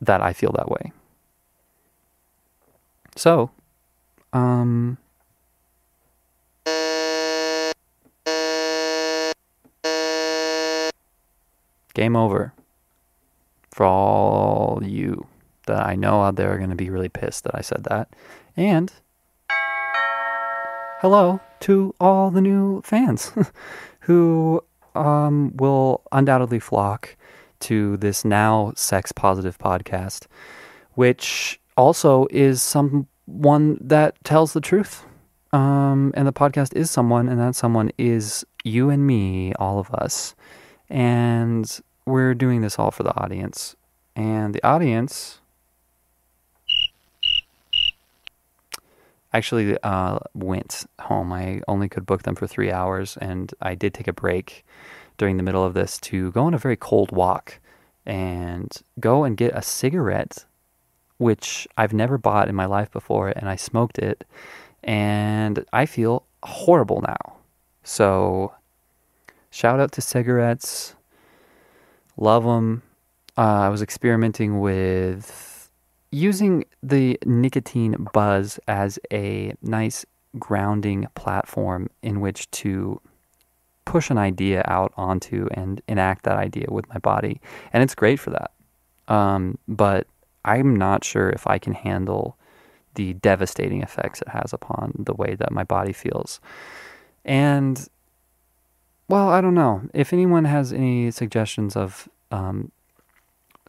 that 0.01 0.21
I 0.23 0.33
feel 0.33 0.53
that 0.53 0.71
way. 0.71 0.93
So, 3.17 3.51
um 4.33 4.99
Game 11.97 12.15
over 12.15 12.53
for 13.71 13.87
all 13.87 14.83
you 14.85 15.27
that 15.67 15.87
I 15.87 15.97
know 15.97 16.21
out 16.21 16.37
there 16.37 16.53
are 16.53 16.59
going 16.59 16.69
to 16.69 16.77
be 16.77 16.91
really 16.91 17.09
pissed 17.09 17.45
that 17.45 17.55
I 17.55 17.63
said 17.63 17.85
that. 17.85 18.11
And 18.55 18.93
hello 21.01 21.41
to 21.61 21.95
all 21.99 22.31
the 22.31 22.43
new 22.43 22.83
fans 22.83 23.33
who 24.01 24.63
um, 24.95 25.57
will 25.57 26.03
undoubtedly 26.13 26.61
flock 26.61 27.17
to 27.61 27.97
this 27.97 28.27
now 28.27 28.75
sex 28.77 29.11
positive 29.11 29.57
podcast, 29.57 30.27
which 30.97 31.59
also 31.79 32.27
is 32.31 32.61
someone 32.61 33.79
that 33.81 34.23
tells 34.23 34.53
the 34.53 34.61
truth. 34.61 35.07
Um, 35.55 36.13
and 36.15 36.29
the 36.29 36.33
podcast 36.35 36.77
is 36.77 36.91
someone, 36.91 37.27
and 37.27 37.41
that 37.41 37.55
someone 37.55 37.91
is 37.97 38.45
you 38.65 38.91
and 38.91 39.07
me, 39.07 39.55
all 39.55 39.79
of 39.79 39.91
us. 39.95 40.35
And 40.91 41.81
we're 42.07 42.35
doing 42.35 42.61
this 42.61 42.79
all 42.79 42.91
for 42.91 43.03
the 43.03 43.15
audience. 43.21 43.77
And 44.15 44.55
the 44.55 44.63
audience 44.63 45.41
actually 49.35 49.77
uh, 49.83 50.21
went 50.35 50.87
home. 51.01 51.33
I 51.33 51.61
only 51.69 51.89
could 51.89 52.07
book 52.07 52.23
them 52.23 52.35
for 52.35 52.47
three 52.47 52.71
hours, 52.71 53.19
and 53.21 53.53
I 53.61 53.75
did 53.75 53.93
take 53.93 54.09
a 54.09 54.13
break 54.13 54.65
during 55.19 55.37
the 55.37 55.43
middle 55.43 55.65
of 55.65 55.75
this 55.75 55.99
to 55.99 56.31
go 56.33 56.45
on 56.45 56.55
a 56.55 56.59
very 56.59 56.77
cold 56.77 57.11
walk 57.13 57.59
and 58.07 58.71
go 59.01 59.25
and 59.25 59.37
get 59.37 59.53
a 59.55 59.63
cigarette, 59.63 60.47
which 61.19 61.67
I've 61.77 61.93
never 61.93 62.17
bought 62.17 62.49
in 62.49 62.55
my 62.55 62.67
life 62.67 62.91
before, 62.91 63.29
and 63.29 63.49
I 63.49 63.57
smoked 63.57 63.99
it, 63.99 64.25
and 64.83 65.65
I 65.73 65.87
feel 65.87 66.25
horrible 66.43 67.03
now. 67.03 67.37
So, 67.83 68.55
shout 69.51 69.81
out 69.81 69.93
to 69.93 70.01
cigarettes. 70.01 70.95
Love 72.17 72.45
them. 72.45 72.83
Uh, 73.37 73.41
I 73.41 73.69
was 73.69 73.83
experimenting 73.83 74.61
with 74.61 75.71
using 76.11 76.65
the 76.83 77.19
nicotine 77.27 78.09
buzz 78.13 78.59
as 78.69 78.99
a 79.13 79.55
nice 79.63 80.07
grounding 80.39 81.07
platform 81.15 81.89
in 82.03 82.21
which 82.21 82.51
to 82.53 83.01
push 83.85 84.11
an 84.11 84.19
idea 84.19 84.63
out 84.67 84.93
onto 84.97 85.49
and 85.53 85.81
enact 85.89 86.25
that 86.25 86.37
idea 86.37 86.67
with 86.69 86.89
my 86.89 86.99
body. 86.99 87.41
And 87.73 87.83
it's 87.83 87.95
great 87.95 88.19
for 88.19 88.31
that. 88.31 88.51
Um, 89.13 89.59
but 89.69 90.07
I'm 90.45 90.75
not 90.77 91.05
sure 91.05 91.31
if 91.31 91.47
I 91.47 91.59
can 91.59 91.75
handle 91.75 92.37
the 92.95 93.15
devastating 93.15 93.83
effects 93.83 94.23
it 94.23 94.29
has 94.29 94.53
upon 94.53 94.93
the 94.99 95.15
way 95.15 95.35
that 95.35 95.53
my 95.53 95.65
body 95.65 95.93
feels. 95.93 96.41
And 97.25 97.87
well, 99.09 99.29
I 99.29 99.41
don't 99.41 99.55
know. 99.55 99.83
If 99.95 100.13
anyone 100.13 100.45
has 100.45 100.73
any 100.73 101.11
suggestions 101.11 101.77
of 101.77 102.09
um, 102.31 102.73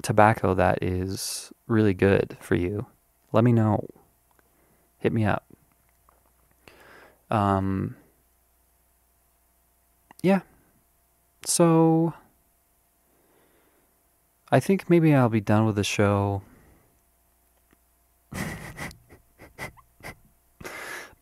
tobacco 0.01 0.53
that 0.55 0.79
is 0.81 1.51
really 1.67 1.93
good 1.93 2.37
for 2.39 2.55
you, 2.55 2.85
let 3.31 3.43
me 3.43 3.51
know. 3.51 3.87
Hit 4.99 5.13
me 5.13 5.25
up. 5.25 5.45
Um, 7.29 7.95
yeah. 10.23 10.41
So 11.45 12.13
I 14.51 14.59
think 14.59 14.89
maybe 14.89 15.13
I'll 15.13 15.29
be 15.29 15.41
done 15.41 15.65
with 15.65 15.75
the 15.75 15.83
show. 15.83 16.41
but 18.31 18.41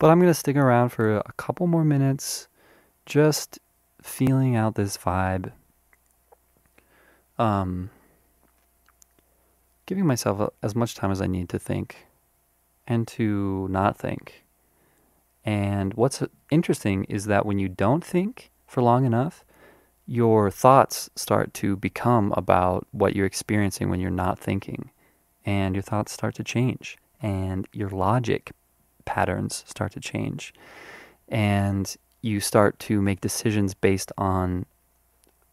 I'm 0.00 0.18
going 0.18 0.30
to 0.30 0.34
stick 0.34 0.56
around 0.56 0.90
for 0.90 1.18
a 1.18 1.32
couple 1.36 1.66
more 1.66 1.84
minutes 1.84 2.48
just 3.04 3.58
feeling 4.06 4.56
out 4.56 4.74
this 4.74 4.96
vibe. 4.96 5.52
Um 7.38 7.90
giving 9.86 10.06
myself 10.06 10.50
as 10.62 10.74
much 10.74 10.94
time 10.94 11.10
as 11.10 11.20
I 11.20 11.26
need 11.26 11.48
to 11.50 11.58
think 11.58 12.06
and 12.86 13.06
to 13.08 13.68
not 13.70 13.96
think. 13.96 14.44
And 15.44 15.94
what's 15.94 16.22
interesting 16.50 17.04
is 17.04 17.26
that 17.26 17.46
when 17.46 17.60
you 17.60 17.68
don't 17.68 18.04
think 18.04 18.50
for 18.66 18.82
long 18.82 19.06
enough, 19.06 19.44
your 20.06 20.50
thoughts 20.50 21.08
start 21.14 21.54
to 21.54 21.76
become 21.76 22.32
about 22.36 22.86
what 22.90 23.14
you're 23.14 23.26
experiencing 23.26 23.88
when 23.88 24.00
you're 24.00 24.10
not 24.10 24.38
thinking. 24.38 24.90
And 25.44 25.76
your 25.76 25.82
thoughts 25.82 26.12
start 26.12 26.34
to 26.36 26.44
change, 26.44 26.98
and 27.22 27.68
your 27.72 27.88
logic 27.88 28.50
patterns 29.04 29.62
start 29.68 29.92
to 29.92 30.00
change. 30.00 30.52
And 31.28 31.96
you 32.26 32.40
start 32.40 32.78
to 32.80 33.00
make 33.00 33.20
decisions 33.20 33.72
based 33.72 34.10
on 34.18 34.66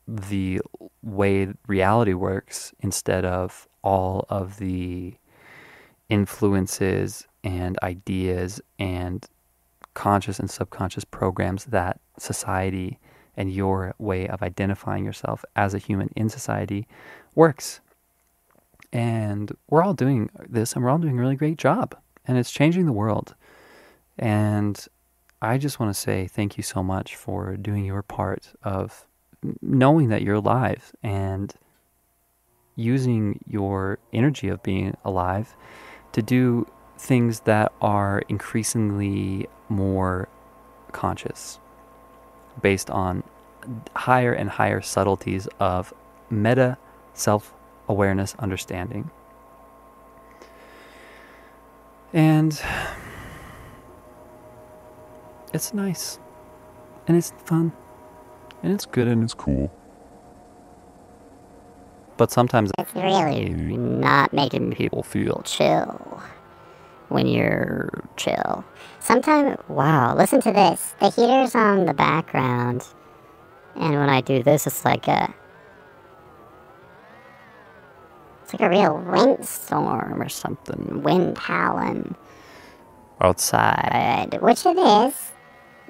the 0.07 0.59
way 1.03 1.47
reality 1.67 2.13
works 2.13 2.73
instead 2.79 3.23
of 3.23 3.67
all 3.83 4.25
of 4.29 4.57
the 4.57 5.13
influences 6.09 7.27
and 7.43 7.77
ideas 7.83 8.59
and 8.79 9.27
conscious 9.93 10.39
and 10.39 10.49
subconscious 10.49 11.05
programs 11.05 11.65
that 11.65 11.99
society 12.17 12.97
and 13.37 13.51
your 13.51 13.93
way 13.99 14.27
of 14.27 14.41
identifying 14.41 15.05
yourself 15.05 15.45
as 15.55 15.73
a 15.73 15.79
human 15.79 16.09
in 16.15 16.27
society 16.27 16.87
works. 17.35 17.81
And 18.91 19.55
we're 19.69 19.83
all 19.83 19.93
doing 19.93 20.29
this 20.49 20.73
and 20.73 20.83
we're 20.83 20.89
all 20.89 20.97
doing 20.97 21.17
a 21.17 21.21
really 21.21 21.35
great 21.35 21.57
job. 21.57 21.95
And 22.25 22.37
it's 22.37 22.51
changing 22.51 22.85
the 22.85 22.91
world. 22.91 23.35
And 24.17 24.87
I 25.43 25.57
just 25.57 25.77
want 25.77 25.93
to 25.93 25.99
say 25.99 26.27
thank 26.27 26.55
you 26.55 26.63
so 26.63 26.81
much 26.81 27.17
for 27.17 27.57
doing 27.57 27.83
your 27.83 28.01
part 28.01 28.53
of 28.63 29.05
knowing 29.61 30.07
that 30.07 30.21
you're 30.21 30.35
alive 30.35 30.93
and 31.03 31.53
using 32.77 33.43
your 33.45 33.99
energy 34.13 34.47
of 34.47 34.63
being 34.63 34.95
alive 35.03 35.53
to 36.13 36.21
do 36.21 36.65
things 36.97 37.41
that 37.41 37.73
are 37.81 38.23
increasingly 38.29 39.49
more 39.67 40.29
conscious 40.93 41.59
based 42.61 42.89
on 42.89 43.21
higher 43.97 44.31
and 44.31 44.49
higher 44.49 44.79
subtleties 44.79 45.49
of 45.59 45.93
meta 46.29 46.77
self 47.13 47.53
awareness 47.89 48.33
understanding. 48.39 49.11
And 52.13 52.61
it's 55.53 55.73
nice. 55.73 56.19
And 57.07 57.17
it's 57.17 57.33
fun. 57.45 57.71
And 58.63 58.73
it's 58.73 58.85
good 58.85 59.07
and 59.07 59.23
it's 59.23 59.33
cool. 59.33 59.71
But 62.17 62.31
sometimes 62.31 62.71
It's 62.77 62.93
really 62.95 63.77
not 63.77 64.33
making 64.33 64.71
people 64.73 65.03
feel 65.03 65.41
chill 65.45 66.21
when 67.09 67.27
you're 67.27 67.89
chill. 68.17 68.63
Sometimes, 68.99 69.57
wow, 69.67 70.15
listen 70.15 70.41
to 70.41 70.51
this. 70.51 70.95
The 70.99 71.09
heater's 71.09 71.55
on 71.55 71.85
the 71.85 71.93
background. 71.93 72.87
And 73.75 73.95
when 73.95 74.09
I 74.09 74.21
do 74.21 74.43
this, 74.43 74.67
it's 74.67 74.85
like 74.85 75.07
a. 75.07 75.33
It's 78.43 78.53
like 78.53 78.61
a 78.61 78.69
real 78.69 78.97
windstorm 78.97 80.21
or 80.21 80.29
something. 80.29 81.01
Wind 81.01 81.37
howling 81.37 82.15
outside, 83.19 84.37
which 84.41 84.65
it 84.65 84.77
is. 84.77 85.32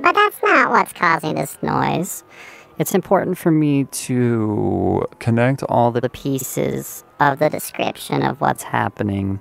But 0.04 0.16
that's 0.16 0.44
not 0.44 0.70
what's 0.70 0.92
causing 0.94 1.36
this 1.36 1.58
noise. 1.64 2.24
it's 2.78 2.94
important 2.94 3.38
for 3.38 3.52
me 3.52 3.86
to 3.86 5.06
connect 5.20 5.64
all 5.64 5.92
the 5.92 6.10
pieces 6.10 7.04
of 7.20 7.40
the 7.40 7.50
description 7.50 8.22
of 8.24 8.42
what's 8.42 8.64
happening 8.64 9.40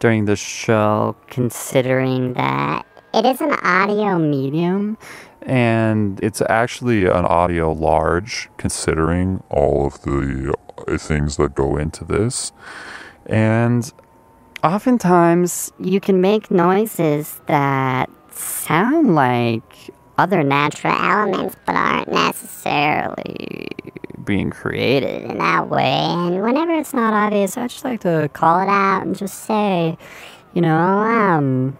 during 0.00 0.26
the 0.26 0.36
show 0.36 1.16
considering 1.28 2.34
that 2.34 2.84
it 3.14 3.24
is 3.24 3.40
an 3.40 3.52
audio 3.62 4.18
medium. 4.18 4.98
And 5.40 6.22
it's 6.22 6.42
actually 6.42 7.06
an 7.06 7.24
audio 7.24 7.72
large, 7.72 8.50
considering 8.58 9.42
all 9.50 9.86
of 9.86 10.02
the 10.02 10.54
uh, 10.86 10.98
things 10.98 11.36
that 11.36 11.54
go 11.54 11.76
into 11.76 12.04
this. 12.04 12.52
and 13.26 13.90
Oftentimes, 14.64 15.72
you 15.78 16.00
can 16.00 16.22
make 16.22 16.50
noises 16.50 17.40
that 17.46 18.08
sound 18.36 19.14
like 19.14 19.90
other 20.18 20.42
natural 20.42 20.94
elements, 20.94 21.56
but 21.66 21.74
aren't 21.74 22.12
necessarily 22.12 23.68
being 24.24 24.50
created 24.50 25.30
in 25.30 25.38
that 25.38 25.68
way. 25.68 25.82
And 25.82 26.42
whenever 26.42 26.72
it's 26.72 26.94
not 26.94 27.12
obvious, 27.12 27.56
I 27.56 27.66
just 27.66 27.84
like 27.84 28.00
to 28.02 28.28
call 28.32 28.60
it 28.60 28.68
out 28.68 29.02
and 29.02 29.16
just 29.16 29.44
say, 29.44 29.98
you 30.54 30.62
know, 30.62 30.76
um, 30.76 31.78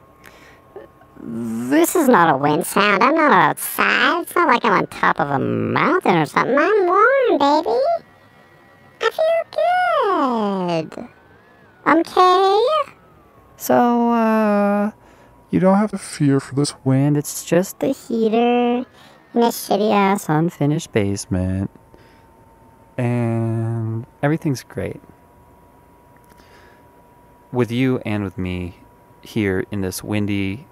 this 1.21 1.97
is 1.97 2.09
not 2.09 2.35
a 2.35 2.37
wind 2.37 2.67
sound. 2.67 3.03
I'm 3.03 3.15
not 3.15 3.33
outside. 3.33 4.23
It's 4.23 4.35
not 4.35 4.49
like 4.49 4.65
I'm 4.65 4.73
on 4.73 4.87
top 4.89 5.19
of 5.21 5.31
a 5.31 5.39
mountain 5.39 6.17
or 6.17 6.27
something. 6.27 6.57
I'm 6.59 6.87
warm, 6.87 7.39
baby. 7.39 7.81
I 9.01 9.11
feel 9.11 10.87
good. 10.87 11.09
Okay? 11.87 12.65
So, 13.57 14.11
uh, 14.11 14.91
you 15.55 15.61
don't 15.61 15.79
have 15.79 15.93
to 15.93 15.99
fear 15.99 16.41
for 16.41 16.57
this 16.57 16.75
wind. 16.83 17.17
It's 17.17 17.45
just 17.45 17.79
The 17.79 17.93
heater 17.93 18.79
in 18.79 18.87
a 19.35 19.53
shitty 19.55 19.93
ass 19.93 20.29
unfinished 20.29 20.91
basement. 20.91 21.71
And 22.99 24.05
everything's 24.21 24.65
great. 24.65 25.01
With 27.53 27.71
you 27.71 28.01
and 28.05 28.25
with 28.25 28.37
me 28.37 28.79
here 29.23 29.65
in 29.71 29.81
this 29.81 30.03
windy 30.03 30.67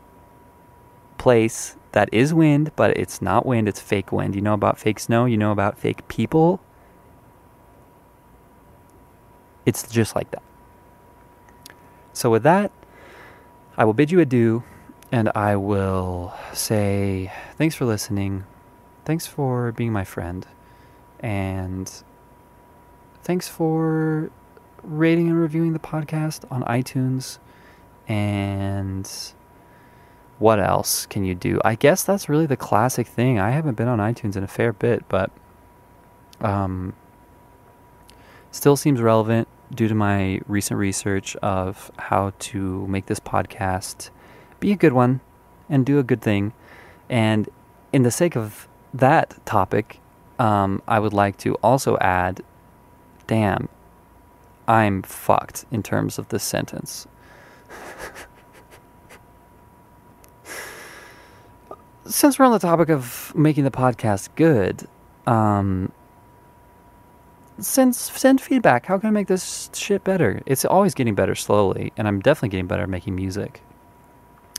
place 1.16 1.76
that 1.92 2.08
is 2.10 2.34
wind, 2.34 2.72
but 2.74 2.96
it's 2.96 3.22
not 3.22 3.46
wind, 3.46 3.68
it's 3.68 3.78
fake 3.78 4.10
wind. 4.10 4.34
You 4.34 4.40
know 4.40 4.54
about 4.54 4.80
fake 4.80 4.98
snow, 4.98 5.26
you 5.26 5.36
know 5.36 5.52
about 5.52 5.78
fake 5.78 6.08
people. 6.08 6.60
It's 9.64 9.88
just 9.88 10.16
like 10.16 10.32
that. 10.32 10.42
So, 12.12 12.30
with 12.30 12.42
that, 12.42 12.72
I 13.76 13.84
will 13.84 13.94
bid 13.94 14.10
you 14.10 14.18
adieu 14.18 14.64
and 15.12 15.30
I 15.34 15.56
will 15.56 16.32
say 16.54 17.30
thanks 17.58 17.74
for 17.74 17.84
listening. 17.84 18.44
Thanks 19.04 19.26
for 19.26 19.70
being 19.72 19.92
my 19.92 20.04
friend. 20.04 20.46
And 21.20 21.92
thanks 23.22 23.46
for 23.46 24.30
rating 24.82 25.28
and 25.28 25.38
reviewing 25.38 25.74
the 25.74 25.78
podcast 25.78 26.50
on 26.50 26.62
iTunes. 26.62 27.38
And 28.08 29.08
what 30.38 30.58
else 30.58 31.04
can 31.04 31.24
you 31.24 31.34
do? 31.34 31.60
I 31.62 31.74
guess 31.74 32.02
that's 32.02 32.30
really 32.30 32.46
the 32.46 32.56
classic 32.56 33.06
thing. 33.06 33.38
I 33.38 33.50
haven't 33.50 33.74
been 33.74 33.88
on 33.88 33.98
iTunes 33.98 34.34
in 34.34 34.42
a 34.42 34.48
fair 34.48 34.72
bit, 34.72 35.04
but 35.08 35.30
um, 36.40 36.94
still 38.50 38.76
seems 38.76 39.00
relevant 39.02 39.46
due 39.74 39.88
to 39.88 39.94
my 39.94 40.40
recent 40.48 40.78
research 40.78 41.36
of 41.36 41.92
how 41.98 42.32
to 42.38 42.86
make 42.86 43.06
this 43.06 43.20
podcast 43.20 44.08
be 44.62 44.72
a 44.72 44.76
good 44.76 44.94
one 44.94 45.20
and 45.68 45.84
do 45.84 45.98
a 45.98 46.04
good 46.04 46.22
thing. 46.22 46.52
And 47.10 47.48
in 47.92 48.04
the 48.04 48.12
sake 48.12 48.36
of 48.36 48.68
that 48.94 49.44
topic, 49.44 49.98
um, 50.38 50.80
I 50.86 51.00
would 51.00 51.12
like 51.12 51.36
to 51.38 51.56
also 51.56 51.98
add 51.98 52.42
damn, 53.26 53.68
I'm 54.68 55.02
fucked 55.02 55.64
in 55.70 55.82
terms 55.82 56.18
of 56.18 56.28
this 56.28 56.44
sentence. 56.44 57.06
Since 62.06 62.38
we're 62.38 62.44
on 62.44 62.52
the 62.52 62.58
topic 62.58 62.88
of 62.88 63.32
making 63.34 63.64
the 63.64 63.70
podcast 63.70 64.28
good, 64.36 64.86
um, 65.26 65.92
send 67.58 67.96
send 67.96 68.40
feedback. 68.40 68.86
How 68.86 68.98
can 68.98 69.08
I 69.08 69.12
make 69.12 69.28
this 69.28 69.70
shit 69.72 70.04
better? 70.04 70.42
It's 70.46 70.64
always 70.64 70.94
getting 70.94 71.14
better 71.14 71.34
slowly, 71.34 71.92
and 71.96 72.06
I'm 72.06 72.20
definitely 72.20 72.50
getting 72.50 72.66
better 72.66 72.82
at 72.82 72.88
making 72.88 73.16
music. 73.16 73.62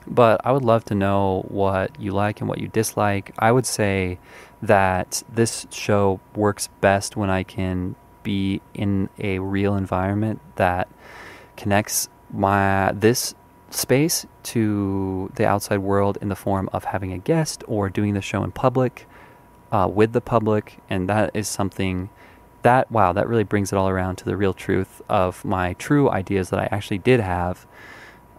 But 0.08 0.42
I 0.46 0.52
would 0.52 0.64
love 0.64 0.86
to 0.86 0.96
know 0.96 1.46
what 1.48 2.00
you 2.00 2.12
like 2.12 2.42
and 2.42 2.50
what 2.50 2.60
you 2.60 2.68
dislike. 2.68 3.34
I 3.40 3.52
would 3.52 3.66
say 3.66 4.20
that 4.62 5.24
this 5.34 5.68
show 5.72 6.20
works 6.36 6.68
best 6.82 7.16
when 7.18 7.30
I 7.30 7.44
can 7.44 7.96
be 8.24 8.62
in 8.74 9.10
a 9.20 9.40
real 9.40 9.76
environment 9.76 10.40
that 10.56 10.88
connects 11.58 12.10
my 12.32 12.92
this 12.94 13.36
space 13.70 14.26
to 14.44 15.32
the 15.36 15.46
outside 15.46 15.80
world 15.80 16.18
in 16.22 16.30
the 16.30 16.36
form 16.36 16.70
of 16.74 16.86
having 16.86 17.12
a 17.14 17.18
guest 17.18 17.64
or 17.68 17.90
doing 17.90 18.14
the 18.14 18.22
show 18.22 18.44
in 18.44 18.52
public. 18.52 19.08
uh, 19.74 19.88
with 19.88 20.14
the 20.14 20.22
public, 20.22 20.78
and 20.90 21.10
that 21.10 21.32
is 21.34 21.48
something 21.50 22.10
that 22.62 22.90
wow, 22.92 23.12
that 23.12 23.28
really 23.28 23.44
brings 23.44 23.74
it 23.74 23.76
all 23.78 23.90
around 23.90 24.18
to 24.18 24.26
the 24.26 24.38
real 24.38 24.54
truth 24.54 25.02
of 25.10 25.44
my 25.44 25.74
true 25.74 26.10
ideas 26.10 26.50
that 26.52 26.60
I 26.60 26.70
actually 26.72 27.00
did 27.00 27.20
have, 27.20 27.66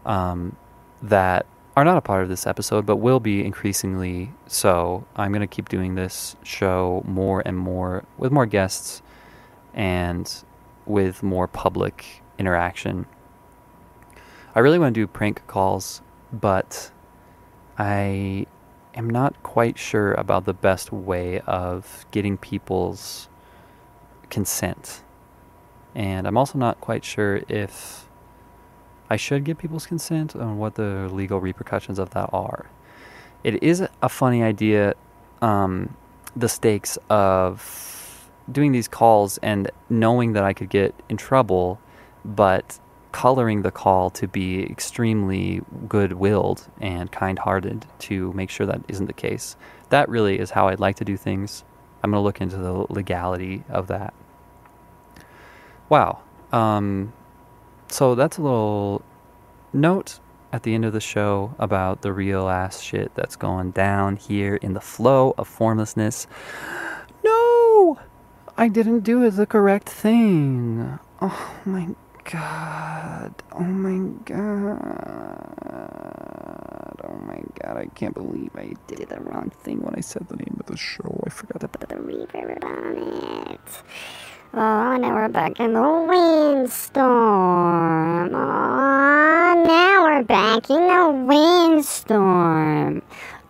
um, 0.06 0.56
that 1.02 1.44
are 1.76 1.84
not 1.84 1.96
a 1.96 2.00
part 2.00 2.22
of 2.22 2.28
this 2.28 2.46
episode, 2.46 2.86
but 2.86 2.96
will 2.96 3.20
be 3.20 3.44
increasingly 3.44 4.32
so. 4.46 5.06
I'm 5.16 5.32
going 5.32 5.40
to 5.40 5.46
keep 5.46 5.68
doing 5.68 5.94
this 5.94 6.36
show 6.42 7.02
more 7.06 7.42
and 7.44 7.58
more 7.58 8.04
with 8.16 8.30
more 8.30 8.46
guests 8.46 9.02
and 9.74 10.32
with 10.86 11.22
more 11.22 11.48
public 11.48 12.22
interaction. 12.38 13.06
I 14.54 14.60
really 14.60 14.78
want 14.78 14.94
to 14.94 15.00
do 15.00 15.06
prank 15.08 15.44
calls, 15.48 16.00
but 16.32 16.92
I 17.76 18.46
am 18.94 19.10
not 19.10 19.42
quite 19.42 19.76
sure 19.76 20.12
about 20.14 20.44
the 20.44 20.54
best 20.54 20.92
way 20.92 21.40
of 21.40 22.06
getting 22.12 22.36
people's 22.36 23.28
consent. 24.30 25.02
And 25.94 26.26
I'm 26.26 26.36
also 26.36 26.58
not 26.58 26.80
quite 26.80 27.04
sure 27.04 27.42
if 27.48 28.08
I 29.10 29.16
should 29.16 29.44
get 29.44 29.58
people's 29.58 29.86
consent 29.86 30.34
and 30.34 30.58
what 30.58 30.74
the 30.74 31.08
legal 31.12 31.40
repercussions 31.40 31.98
of 31.98 32.10
that 32.10 32.30
are. 32.32 32.66
It 33.42 33.62
is 33.62 33.86
a 34.02 34.08
funny 34.08 34.42
idea, 34.42 34.94
um, 35.42 35.96
the 36.34 36.48
stakes 36.48 36.96
of 37.10 38.30
doing 38.50 38.72
these 38.72 38.88
calls 38.88 39.38
and 39.38 39.70
knowing 39.88 40.32
that 40.32 40.44
I 40.44 40.52
could 40.52 40.70
get 40.70 40.94
in 41.08 41.16
trouble, 41.16 41.78
but 42.24 42.78
coloring 43.12 43.62
the 43.62 43.70
call 43.70 44.10
to 44.10 44.26
be 44.26 44.64
extremely 44.64 45.62
good 45.88 46.14
willed 46.14 46.66
and 46.80 47.12
kind 47.12 47.38
hearted 47.38 47.86
to 48.00 48.32
make 48.32 48.50
sure 48.50 48.66
that 48.66 48.82
isn't 48.88 49.06
the 49.06 49.12
case. 49.12 49.56
That 49.90 50.08
really 50.08 50.38
is 50.38 50.50
how 50.50 50.68
I'd 50.68 50.80
like 50.80 50.96
to 50.96 51.04
do 51.04 51.16
things. 51.16 51.62
I'm 52.02 52.10
going 52.10 52.20
to 52.20 52.24
look 52.24 52.40
into 52.40 52.56
the 52.56 52.86
legality 52.92 53.62
of 53.68 53.86
that. 53.86 54.14
Wow. 55.88 56.22
Um, 56.52 57.12
so 57.94 58.16
that's 58.16 58.38
a 58.38 58.42
little 58.42 59.02
note 59.72 60.18
at 60.52 60.64
the 60.64 60.74
end 60.74 60.84
of 60.84 60.92
the 60.92 61.00
show 61.00 61.54
about 61.60 62.02
the 62.02 62.12
real 62.12 62.48
ass 62.48 62.80
shit 62.80 63.14
that's 63.14 63.36
going 63.36 63.70
down 63.70 64.16
here 64.16 64.56
in 64.56 64.74
the 64.74 64.80
flow 64.80 65.32
of 65.38 65.46
formlessness. 65.46 66.26
No! 67.24 68.00
I 68.56 68.66
didn't 68.66 69.00
do 69.00 69.30
the 69.30 69.46
correct 69.46 69.88
thing. 69.88 70.98
Oh 71.20 71.54
my 71.64 71.94
god. 72.24 73.32
Oh 73.52 73.60
my 73.60 74.10
god. 74.24 75.44
Oh 77.04 77.16
my 77.28 77.42
god. 77.62 77.76
I 77.76 77.86
can't 77.94 78.14
believe 78.14 78.50
I 78.56 78.74
did 78.88 79.08
the 79.08 79.20
wrong 79.20 79.50
thing 79.62 79.82
when 79.82 79.94
I 79.94 80.00
said 80.00 80.26
the 80.28 80.34
name 80.36 80.56
of 80.58 80.66
the 80.66 80.76
show. 80.76 81.22
I 81.24 81.30
forgot 81.30 81.60
to 81.60 81.68
Put 81.68 81.88
the 81.88 81.94
reverb 81.94 82.64
on 82.64 83.52
it. 83.52 83.82
Oh, 84.56 84.96
now 84.98 85.12
we're 85.16 85.28
back 85.30 85.58
in 85.58 85.72
the 85.72 85.82
windstorm. 86.08 87.02
Oh, 88.32 89.64
now 89.66 90.04
we're 90.04 90.22
back 90.22 90.70
in 90.70 90.76
the 90.76 91.10
windstorm. 91.26 93.02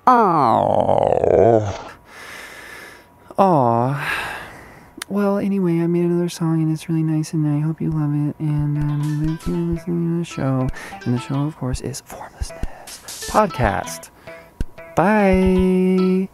Oh. 0.06 1.92
Oh. 3.36 4.30
Well, 5.10 5.36
anyway, 5.36 5.80
I 5.80 5.86
made 5.88 6.06
another 6.06 6.30
song 6.30 6.62
and 6.62 6.72
it's 6.72 6.88
really 6.88 7.02
nice 7.02 7.34
and 7.34 7.46
I 7.46 7.60
hope 7.60 7.82
you 7.82 7.90
love 7.90 8.14
it. 8.14 8.34
And 8.38 8.78
um, 8.78 9.36
if 9.38 9.46
you're 9.46 9.56
listening 9.58 10.10
to 10.10 10.18
the 10.20 10.24
show, 10.24 10.68
and 11.04 11.14
the 11.14 11.20
show, 11.20 11.44
of 11.44 11.54
course, 11.58 11.82
is 11.82 12.00
Formlessness 12.00 13.28
Podcast. 13.28 14.08
Bye. 14.96 16.30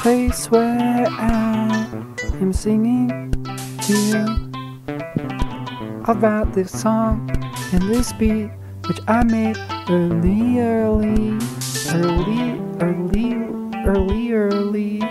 Place 0.00 0.50
where 0.50 1.06
I 1.10 1.86
am 2.40 2.54
singing 2.54 3.30
to 3.82 3.92
you 3.92 4.24
about 6.04 6.54
this 6.54 6.72
song 6.72 7.30
and 7.74 7.82
this 7.82 8.10
beat 8.14 8.50
which 8.88 8.98
I 9.06 9.22
made 9.24 9.58
early, 9.90 10.58
early, 10.58 11.36
early, 11.92 12.58
early, 12.80 13.34
early, 13.84 14.32
early. 14.32 15.09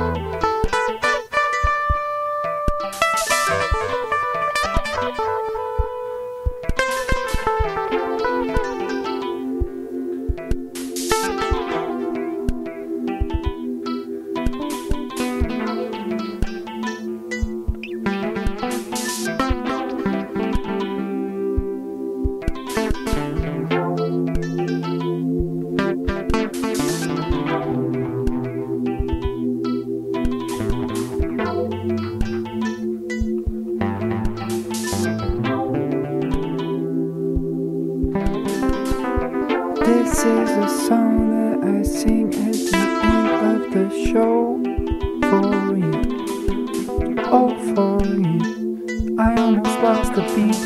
This 0.00 0.29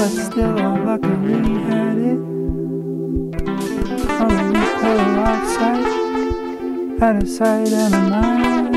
but 0.04 0.10
still 0.10 0.58
I 0.58 0.76
luckily 0.84 1.54
had 1.64 1.96
it. 1.96 2.20
On 4.20 4.28
the 4.28 4.44
replay 4.52 5.00
outside, 5.24 5.88
out 7.02 7.22
of 7.22 7.28
sight, 7.28 7.72
out 7.72 7.94
of 7.94 8.02
mind. 8.10 8.74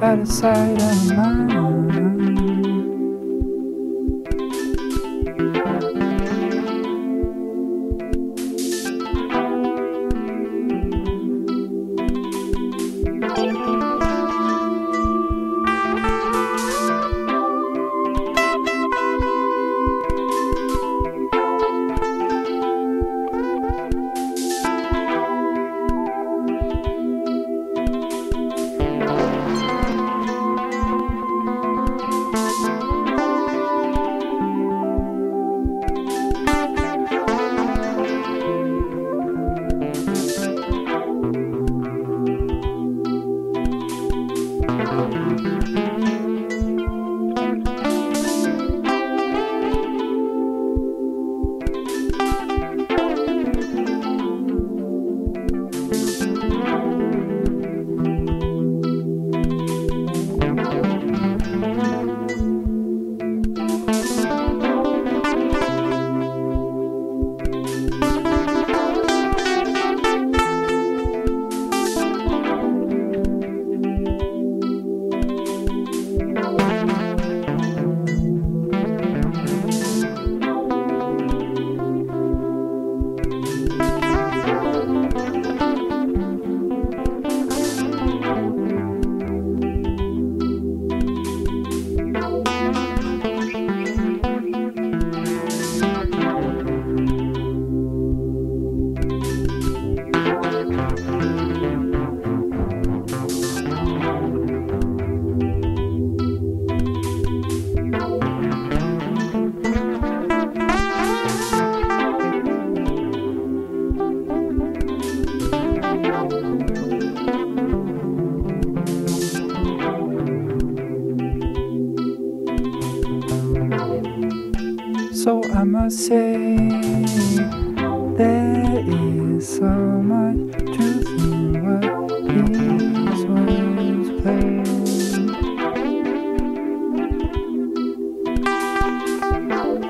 Out 0.00 0.18
of 0.20 0.28
sight, 0.28 0.80
out 0.80 0.92
of 0.92 1.16
mind. 1.16 1.87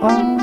All 0.08 0.38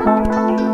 I 0.00 0.67